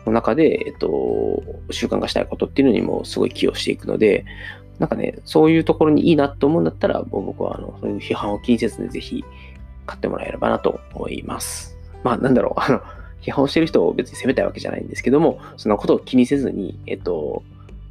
[0.07, 4.25] の中で、えっと、習慣化したいことっていうのにもすごい寄与していくので、
[4.79, 9.25] なんかね、そういうところにいいなと思うんだったら、僕はあのそういう批判を気にせずにぜひ
[9.87, 11.77] 買ってもらえればなと思います。
[12.05, 12.81] まあ、なんだろう、あの、
[13.23, 17.43] 批判をしてる人を別に責めたいわけじゃないんですけども、そんなことを気にせずに、えっと、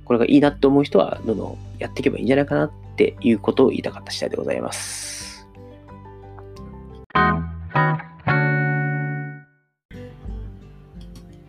[0.05, 5.47] これがいいなって思う人は、どんどんやっていけばいいんじゃないかなっていうことを言いたかった次第でございます。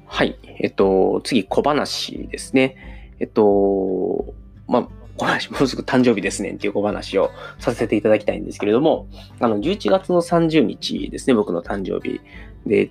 [0.05, 0.39] はい。
[0.61, 2.77] えっと、次、小話ですね。
[3.21, 4.35] えっと、
[4.67, 9.09] まあ、小話、もうすぐ誕生日ですねっていう小話をさせていただきたいんですけれども、
[9.41, 12.21] あの、11月の30日ですね、僕の誕生日。
[12.67, 12.91] で、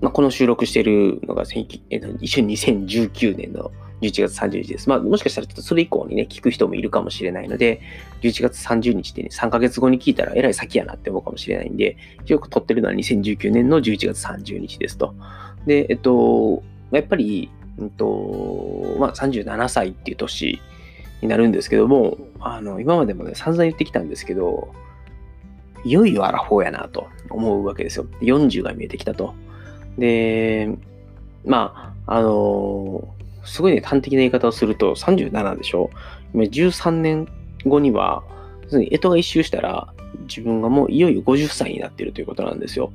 [0.00, 1.44] まあ、この収録しているのが、
[1.90, 4.88] えっと、一緒に2019年の11月30日です。
[4.88, 7.80] まあ、もしかしたらちょっとそれ以降にね、聞く人もいるかもしれないので、
[8.22, 15.14] 11月30日でね、3ヶ月後に聞いたらえらい先やなって思うかもしれないんで、よく撮ってるのは2019年の11月30日ですと。
[15.66, 20.60] で、えっと、やっぱり、うんと、まあ、37歳っていう年
[21.22, 24.74] になるんですけども、あの、今までもね、散々言ってきたんですけど、
[25.84, 28.06] いよいよアラフォーやなと思うわけですよ。
[28.20, 29.34] 40が見えてきたと。
[29.98, 30.68] で、
[31.44, 33.15] まあ、あの
[33.46, 35.90] すごいね、端的な言い方をすると37でしょ？
[36.34, 37.28] 今13年
[37.64, 38.22] 後には、
[38.70, 39.92] 干支が一周したら、
[40.28, 42.92] 自分がもういよいよ50歳になってるということなんですよ。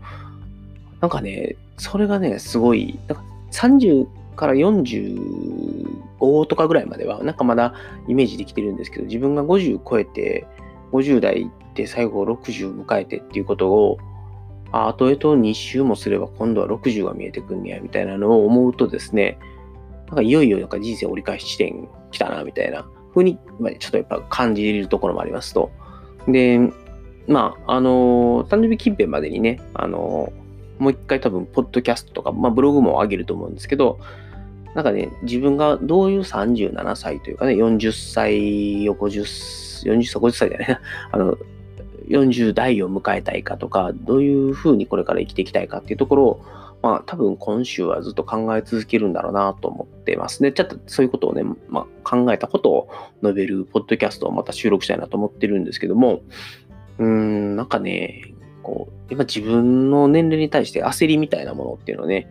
[1.00, 7.74] なんかね、それがね、すごい、なんか30から45とかぐらいまでは、なんかまだ
[8.08, 10.46] イメージできてるんですけど、自分が50超えて、
[10.92, 13.98] 50代って最後60迎えてっていうことを、
[14.72, 19.40] あ、後へと2周もすれば今度は60が見えてくんねや、みたいなのを思うとですね、
[20.12, 23.38] なんかいよいよなんか人生折り返し地点来たな、みたいな風に、
[23.80, 25.71] ちょっとやっぱ感じるところもありますと。
[26.28, 26.60] で、
[27.28, 34.00] まあ、あのー、誕生日近辺までにね、あのー、もう一回多分、ポッドキャストとか、まあ、ブログも上げると思うんですけど、
[34.76, 39.21] なんかね、自分がどういう37歳というかね、40歳を50、
[39.91, 41.38] 40歳、50歳じゃないな、 あの、
[42.08, 46.41] 40代を迎えたいかとか、どういうふうにこれから生きていきたいかっていうところを、
[46.82, 50.52] まあ多分今週はずっと考え続けるんだろうなと思ってますね。
[50.52, 52.89] ちょっとそういうことをね、まあ、考えたことを
[53.22, 56.22] 述べるポッドキャストをまた収録したいなと思ってるんですけども、
[56.98, 62.28] うーん、なんかね、こう、今自分の年齢に対して焦りみたいなものっていうのをね、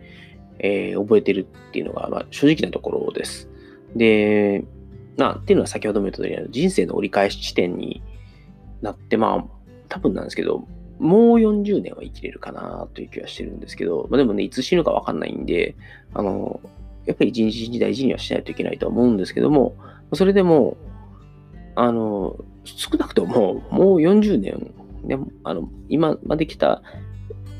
[0.59, 3.49] えー、覚えてるっていうのが、まあ、正直なところです。
[3.95, 4.63] で、
[5.17, 8.01] まあ、っていうのは先ほども言った通り、人生の折り返し地点に
[8.81, 9.45] なって、まあ、
[9.89, 10.67] 多分なんですけど、
[11.01, 15.75] もう40年は生きれるかなという気はしてるんですけど、まあ、でもね、いつ死ぬかわかんないんで、
[16.13, 16.61] あの、
[17.07, 19.75] やっぱり一日一日大事にはしないといけないと思うんですけども、
[20.13, 20.77] それでも、
[21.75, 26.83] あの、少なくとも、もう40年、ね、あの、今まで来た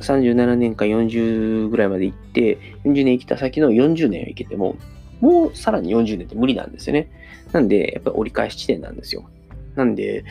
[0.01, 4.75] 37年か40ぐらいまで行って、40年生きた先の40年を生きても、
[5.19, 7.09] もうさらに40年って無理なんですよね。
[7.53, 9.27] なんで、やっぱり折り返し地点なんですよ。
[9.75, 10.25] なんで、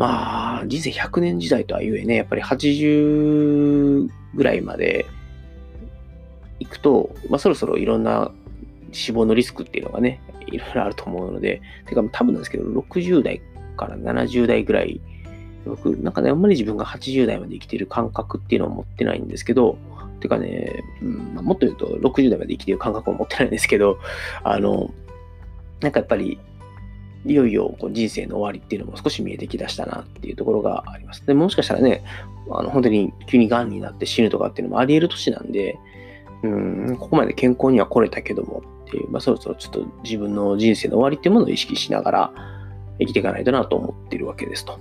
[0.00, 5.04] まあ、人生100年時代とはゆえね、やっぱり80ぐらいまで
[6.58, 8.30] 行くと、まあ、そろそろいろんな
[8.92, 13.42] 死亡のリスクっていうのがね、いろいろあると思うので、てか多分なんですけど、60代
[13.76, 15.02] から70代ぐらい、
[15.66, 19.76] 僕、なんかね、あんまり自分が80代まで生きてる感覚っていうのを持ってないんですけど、
[20.20, 23.98] てかね、うんまあ、もっと言うと60代まで生きてる感覚を持ってないんですけど、
[24.44, 24.94] あの、
[25.82, 26.38] なんかやっぱり
[27.26, 31.26] いよいよこう人生の終わりっていうのも少し見えてきだしたなっていうところがあります。
[31.26, 32.02] でもしかしたらね、
[32.50, 35.78] あの本当に急に癌になって死ぬとかっていうのもあり得る年なんで、
[36.42, 42.32] うん、ここまで健康には来れたけどもっていう、まあ、そろそろちょっと自分の人生の終わりっていうものを意識しながら
[42.98, 44.78] 生きていかないとなと思っているわけですと。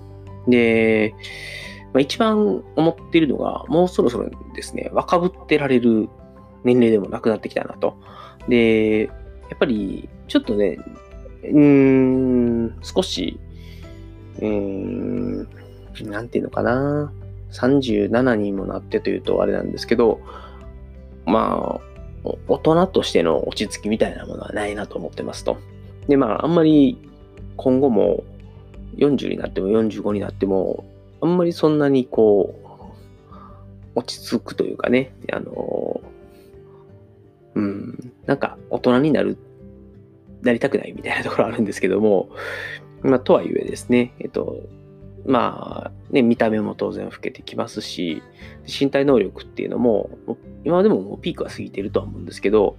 [0.48, 1.14] で、
[1.94, 6.10] まあ、一番思っているのが、もうそろそろですね、若ぶってられる
[6.64, 7.98] 年齢でもなくなってきたなと。
[8.48, 9.12] で、や
[9.56, 10.78] っぱりちょっとね、
[11.44, 13.40] うん、少し、
[14.42, 15.48] うん、
[16.02, 17.12] なんていうのかな。
[17.52, 20.20] 37にもなってというとあれなんですけど、
[21.26, 25.58] まあ、大人としての落ち着きみたいなものはないなと思ってますと。
[26.08, 26.98] で、まあ、あんまり
[27.58, 28.24] 今後も
[28.98, 30.86] 40になっても45になっても、
[31.22, 32.70] あんまりそんなにこう、
[33.96, 36.02] 落ち着くというかね、あの、
[37.56, 39.38] うん、なんか大人になる
[40.42, 42.30] なりたくないみたいなところあるんですけども、
[43.02, 44.58] まあ、とはいえですね、えっと、
[45.26, 48.22] まあ、ね、見た目も当然老けてきますし、
[48.68, 50.10] 身体能力っていうのも、
[50.64, 52.78] 今でももうピークは過ぎてるとは思うんですけど、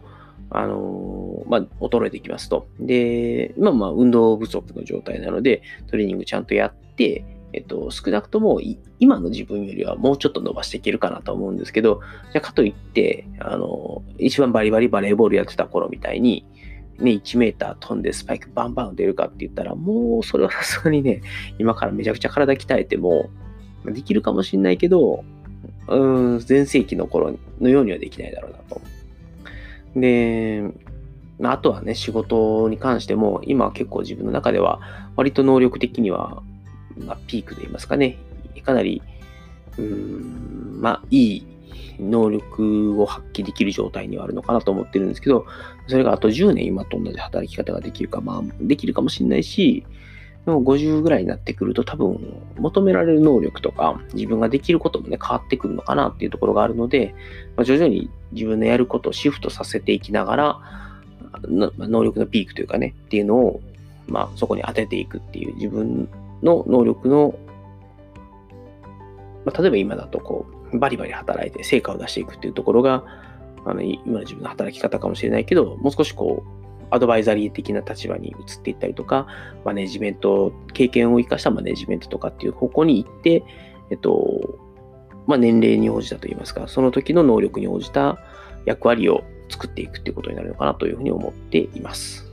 [0.53, 2.69] あのまあ、衰えてきますと。
[2.81, 8.61] で、今まあ、運動不足の状態なので、トレーニングちゃんとやって、えっと、少なくとも
[8.99, 12.01] 今の自分よりはもうちょっと伸ばしていけるかなと思うんですけど、
[12.33, 16.45] じゃかといって、あの、一番バリバリバレーボールやってた頃みたいに、
[17.01, 21.23] ね、1メーター飛んでスパイクバンバン出るかって言ったら、もうそれはさすがにね、
[21.59, 23.31] 今からめちゃくちゃ体鍛えても、
[23.85, 25.25] できるかもしんないけど、
[25.89, 25.99] う
[26.37, 28.81] ん、前世紀の頃のようにはできないだろうなと。
[29.97, 30.63] で、
[31.43, 34.81] あ、とはね、仕事に関しても、今は結構自分の中では、
[35.17, 36.43] 割と能力的には、
[36.99, 38.19] まあ、ピークといいますかね、
[38.65, 39.03] かなり、
[39.79, 41.47] うん、まあ、いい
[41.99, 45.47] 能力を発揮できる状態にはあるのかなと思ってるんですけど、
[45.87, 49.85] それがあと10年今と同じ働き方ができるか、まあ、できるかもしれないし、
[50.47, 52.19] でも50ぐらいになってくると多分
[52.57, 57.15] 求められる能力とか自分ができることもね変わってくるのかなっていうところがあるので、
[57.57, 60.61] まあ、徐々に自分のやることをシフトさせていきながら、
[61.49, 63.61] 能力のピークというかね、っていうのを、
[64.07, 66.09] まあ、そこに当てていくっていう自分
[66.43, 67.35] の能力の、
[69.45, 73.05] まあ、例えば今だとこう、バリバリ働いて成果を出していくっていうところが、
[73.65, 79.27] あの今の自分の働き方かもしれないけど、もう少しこう、アドバイザリー的な立場に移っていったりとか、
[79.65, 83.45] マネジメント、経験を生かしたマネジメントとかっていう方向に行って、
[83.91, 84.59] えっと、
[85.27, 88.19] まあ、年齢に応じたといいますか、その時の能力に応じた
[88.65, 92.27] 役割を作っていくっていうことになるのかなというふうに思っています。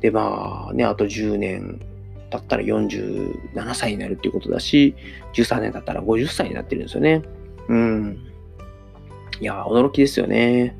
[0.00, 1.80] で、まあね、あと10年
[2.38, 4.94] 経ったら47歳になるっていうことだし、
[5.34, 7.22] 13年経ったら50歳になってるんですよね。
[7.68, 8.18] うん。
[9.40, 10.76] いや、驚きですよね。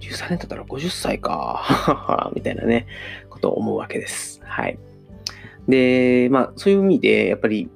[0.00, 2.86] 13年経ったら50歳か、 みたいなね、
[3.28, 4.40] ことを思うわけです。
[4.44, 4.78] はい。
[5.68, 7.68] で、まあ、そういう意味で、やっぱり、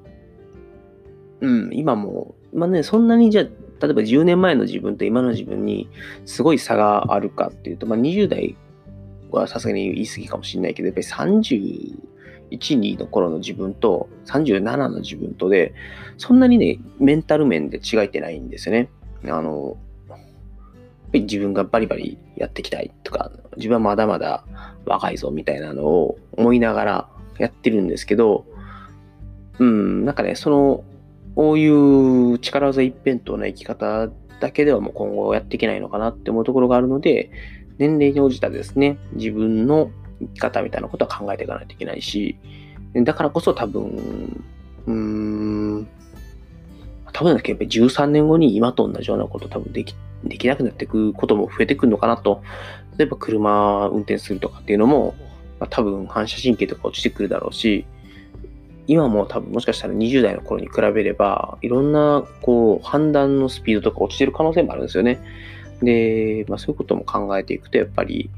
[1.40, 3.44] うん、今も、まあね、そんなにじゃあ、
[3.84, 5.88] 例えば10年前の自分と今の自分に
[6.24, 8.56] すごい差があるかっていうと、まあ、20代
[9.30, 12.13] はさすがに言い過ぎかもしれないけど、やっぱり31、
[12.58, 15.74] 12の頃の自分と37の自分とで、
[16.18, 18.88] そんなにね、メンタル面で違いってないんですよね。
[19.24, 19.76] あの、
[21.12, 24.44] 自分がバリバリやっていきたいとか、自分はまだまだ
[24.84, 28.44] 若いぞみたいなのを思いながらやってるんですけど、
[29.58, 30.84] うん、なんかね、その
[31.34, 34.08] こういう力技一辺倒な生き方
[34.40, 37.30] だけではもう今後やっていけないのかなって思うところがあるので、
[37.78, 39.90] 年齢に応じたですね、自分の
[40.20, 42.36] 生き方みたいなことは考えていかないといけないし、
[42.94, 44.44] だからこそ多分、
[44.86, 45.88] うーん、
[47.12, 52.42] 多分だけやっぱり13年後に今と同じようなこと多分でき、できなくなっていくことも増えてくるのかなと。
[52.96, 55.14] 例えば車運転するとかっていうのも、
[55.58, 57.86] まあ、多分反射神経とか落ちてくるだろうし、
[58.86, 65.20] 今も多分もしかしたら20代の頃に比べれば、いろんなこう判断のスピードとか落ちてる可能性もあるんですよね。
[65.82, 68.30] で、まあ、そういうことも考えていくと、やっぱり、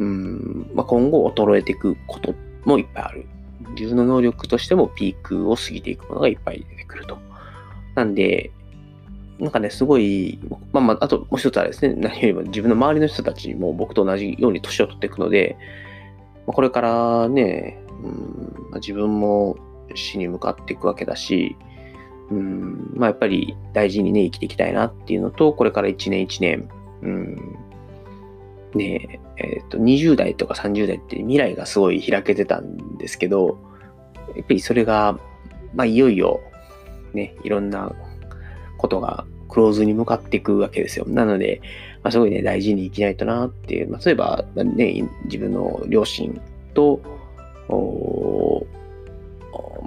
[0.00, 2.34] うんまあ、今後衰えていくこと
[2.64, 3.26] もいっぱいある。
[3.76, 7.18] 自分の能力としてもピークを過ぎていくものがいっぱい出てくると。
[7.94, 8.50] なんで、
[9.38, 10.38] なんかね、すごい、
[10.72, 15.56] まあまあ、あともう一つはですね、何よりも自分の周りの人たちも僕と同じように年を取っていくので、
[16.46, 19.56] まあ、これからね、うんまあ、自分も
[19.94, 21.56] 死に向かっていくわけだし、
[22.30, 26.68] うん、まあやっぱり大事にね、生きていきたいなっていうのと、これから1年1年、
[27.02, 27.56] うん、
[28.74, 33.58] ねえ、っ、ー、と、20代とか30代って未来がすごい開けてたんですけど、
[34.36, 35.18] やっぱりそれが、
[35.74, 36.40] まあいよいよ、
[37.12, 37.92] ね、いろんな
[38.78, 41.04] ことがクローズに向かっていくわけですよ。
[41.08, 41.60] なので、
[42.02, 46.40] まあ、すごいね、大事に生きないとなっていう、まあ、例えば、ね、自分の両親
[46.72, 47.00] と、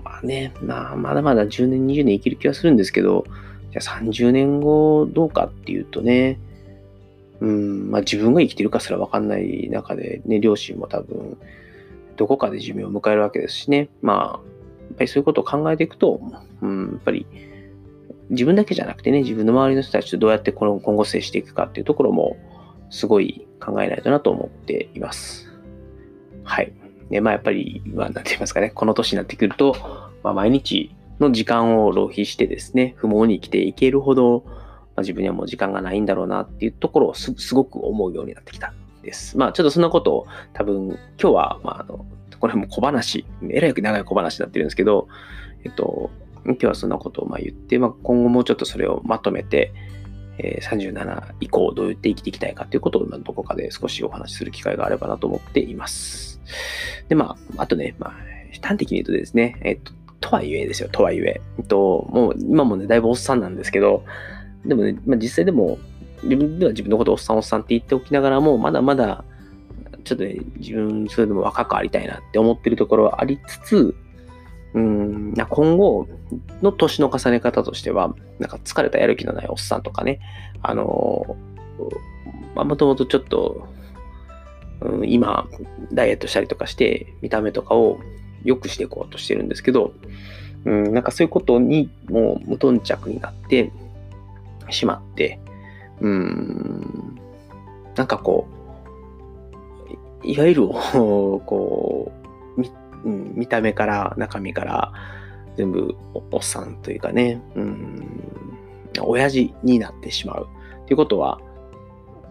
[0.03, 3.25] まあね、まあ、まだまだ10年、20年生きる気はするんですけど、
[3.71, 6.39] じゃあ30年後どうかっていうとね、
[7.43, 11.37] うん、まあ自分が生きてるかすらわかんない中でね、両親も多分、
[12.15, 13.89] どこかで寿命を迎えるわけですしね。
[14.01, 14.47] まあ、
[14.87, 16.21] やっぱりそういうことを考えていくと、
[16.61, 17.25] うん、やっぱり
[18.29, 22.37] 自分だけじゃなくてね、自分の周りの人たちとどうやってこの今後接していくかっていうところも、
[22.89, 25.51] すごい考えないとなと思っています。
[26.43, 26.71] はい。
[27.09, 29.75] ね、まあやっぱり、まあなんて言いますかね、この年になってくると、
[30.23, 34.45] まあ毎日の時間を浪費してですね、不毛に生きていけるほど、
[34.95, 39.37] まあ、自分にはもう時間がないんだろうなっていうところをすごく思うようになってきたんです。
[39.37, 42.05] まあちょっとそんなことを多分今日は、まああの、
[42.39, 45.07] これも小話、えらく長い小話になってるんですけど、
[45.63, 46.11] えっと、
[46.45, 49.73] 今日はそんなことをまあ言って、まあ、今後もうちょっとそれをまとめて、
[50.37, 56.41] えー、37以降どうやって生きていきたいかということをどこかで少しお話しする機会があればなと思っています。
[57.07, 58.13] で、まあ、あとね、まあ、
[58.61, 61.41] 端的に言うとですね、えっと、とはいえですよ、とはいえ。
[61.59, 64.03] えっと、もう今もね、だいぶおっさんなんですけど、
[64.65, 65.77] でもね、まあ、実際でも、
[66.23, 69.23] 自分では自分のことをおっさんおっさんって言っておきながらも、まだまだ、
[70.03, 73.95] ちょっとね、自分、それでも若くありたいなって思ってるところはありつつ、
[74.73, 76.07] うん、今後
[76.61, 80.19] の年の重ね方としては、なんか疲れたやる気のないおっさんとかね、
[80.61, 81.37] あの、
[82.55, 83.67] まあ、もともとちょっと、
[84.81, 85.47] うん、今、
[85.91, 87.99] ダイエットしたりとかして、見た目とかを
[88.43, 89.93] 良くしていこうとしてるんですけど、
[90.65, 93.71] うん、なんかそういうことにもう無頓着になって
[94.73, 95.39] しまって、
[96.01, 97.19] うん、
[97.95, 98.63] なんかこう
[100.27, 100.67] いわゆる、
[100.97, 102.11] こ
[102.57, 102.61] う、
[103.35, 104.93] 見、た目から中身から
[105.55, 105.95] 全部
[106.31, 108.31] おっさんというかね、うん、
[109.01, 110.47] 親父になってしまう。
[110.87, 111.39] ということは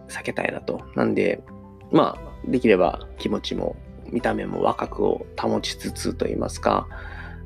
[0.09, 0.81] 避けたいなと。
[0.95, 1.43] なんで、
[1.91, 3.75] まあ、できれば気持ちも
[4.09, 6.87] 見た目も若くを保ちつつといいますか、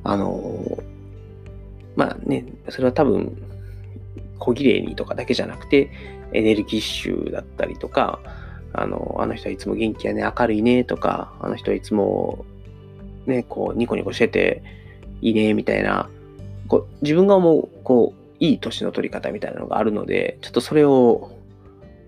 [0.04, 0.78] あの、
[1.96, 3.38] まあね、それは多分、
[4.40, 5.92] 小綺麗にとかだけじゃなくて、
[6.34, 8.20] エネルギッシュだったりとか、
[8.74, 12.46] あの、あの人はいつも元気やね、明るいねとか、あの人はいつも
[13.26, 14.64] ね、こう、ニコニコしてて
[15.22, 16.10] いいね、みたいな、
[16.68, 21.32] こう、自分が思う、こう、いい年の取り方みたいなのがあるので、ちょっとそれを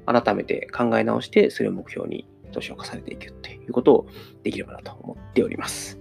[0.06, 4.08] 改めて考え直して、それを目標に年を重ねていくっていうことを
[4.44, 5.99] できればなと思っております。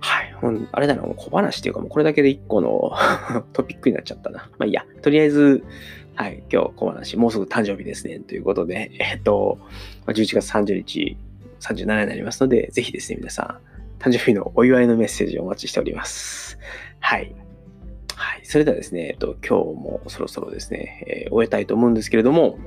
[0.00, 0.34] はい。
[0.72, 2.92] あれだな、もう小話っていうか、もうこれだけで一個の
[3.52, 4.50] トピックになっちゃったな。
[4.58, 5.62] まあいいや、とりあえず、
[6.14, 9.58] はい、今日小話、もうすぐ誕生日ですね、ということで、えっと、
[10.06, 11.16] 11月30日、
[11.60, 13.60] 37になりますので、ぜひですね、皆さ
[13.98, 16.58] ん、誕生日のお祝いのメッセージをお待ちしております。
[17.00, 17.34] はい。
[18.16, 18.40] はい。
[18.44, 22.58] それではですね、えっと、今日もそろそろですね、えー、終えたいと思うんですけれども、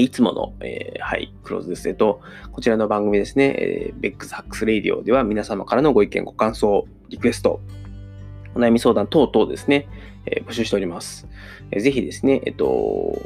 [0.00, 1.88] いつもの、えー、はい、クローズです。
[1.88, 2.20] えっと、
[2.52, 7.60] こちらの番組ですね、えー、ベックスハックスレイディオでは皆様からのご意見、ご感想、リクエスト、
[8.54, 9.88] お悩み相談等々ですね、
[10.26, 11.26] えー、募集しております。
[11.70, 13.20] えー、ぜひですね、えっと、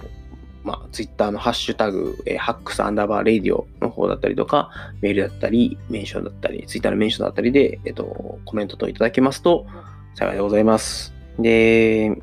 [0.63, 9.67] まあ、ツイッターのハッシュタグ、えー、ハックスアンダーバーレイディオの方だったりとか、メールだったり、メンションだったり、ツイッターのメンションだったりで、えっと、コメントといただけますと
[10.15, 11.15] 幸いでございます。
[11.39, 12.21] で、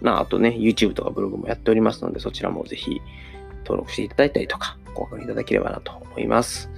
[0.00, 3.00] まあ、あとね、YouTube とかブログもやっておりますので、そちらもぜひ、
[3.62, 6.70] 登録していただいたりとか、ご確認いただければなと思います。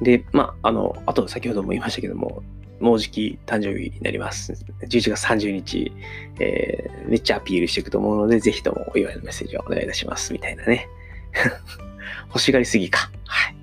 [0.00, 2.42] で、まあ、あの、あと先ほども言いましたけども、
[2.80, 4.52] もうじき誕生日になります。
[4.82, 5.92] 11月30日、
[6.40, 10.32] えー、めっちゃアピールしていくと思うので、ぜひともお祝いのメッセージをお願いいたします。
[10.32, 10.88] みたいなね。
[12.28, 13.10] 欲しがりすぎか。
[13.26, 13.56] はい。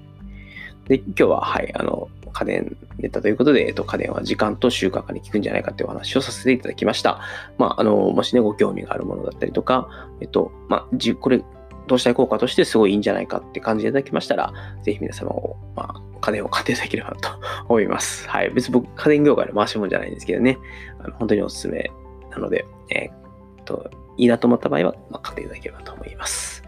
[0.87, 7.19] で、今日は、はい、あの、家電ネタということで、えっと、家電は時間と習慣化に効くんじゃないかというお話をさせていただきました。
[7.57, 9.89] まあ、あの、もしね、ご興味があるものだったりとか、
[10.21, 11.43] えっと、まあ、じ、これ、
[11.89, 17.29] 投資対効果としてすごいいいんじゃないかって感じていただきましたら、ぜひ皆様を、まあ、家電を買っていただければと
[17.67, 18.29] 思います。
[18.29, 18.49] はい。
[18.51, 20.57] 別に僕、家電業界の回し物じゃないんですけどね、
[20.99, 21.91] あの本当におすすめ
[22.31, 26.63] なので、えー、っと、いいなと思った場合は、まあ、買っていただければと思います。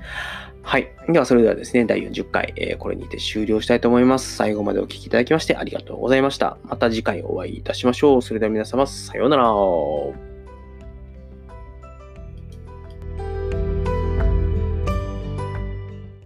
[0.63, 0.89] はい。
[1.09, 4.35] では、それではですね、第40回、えー、これにて終了したいと思います。
[4.35, 6.57] 最後までお聴きいただきましてありがとうございました。
[6.63, 8.21] また次回お会いいたしましょう。
[8.21, 10.30] それでは皆様、さようなら。